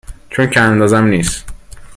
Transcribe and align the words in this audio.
چونکه 0.29 0.59
اندازه 0.61 0.97
ام 0.97 1.05
نیست 1.05 1.45